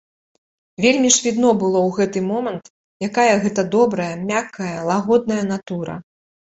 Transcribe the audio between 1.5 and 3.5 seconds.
было ў гэты момант, якая